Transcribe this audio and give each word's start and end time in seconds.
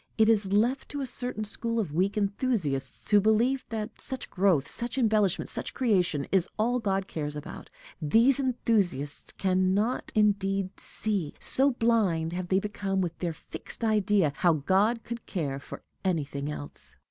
It 0.17 0.29
is 0.29 0.51
left 0.51 0.89
to 0.89 1.01
a 1.01 1.05
certain 1.05 1.43
school 1.43 1.77
of 1.79 1.93
weak 1.93 2.17
enthusiasts, 2.17 3.11
who 3.11 3.21
believe 3.21 3.67
that 3.69 4.01
such 4.01 4.31
growth, 4.31 4.67
such 4.67 4.97
embellishment, 4.97 5.47
such 5.47 5.75
creation, 5.75 6.25
is 6.31 6.49
all 6.57 6.79
God 6.79 7.07
cares 7.07 7.35
about; 7.35 7.69
these 8.01 8.39
enthusiasts 8.39 9.31
can 9.31 9.75
not 9.75 10.11
indeed 10.15 10.79
see, 10.79 11.35
so 11.39 11.69
blind 11.73 12.33
have 12.33 12.47
they 12.47 12.59
become 12.59 12.99
with 12.99 13.15
their 13.19 13.33
fixed 13.33 13.85
idea, 13.85 14.33
how 14.37 14.53
God 14.53 15.03
could 15.03 15.27
care 15.27 15.59
for 15.59 15.83
anything 16.03 16.49
else. 16.51 16.95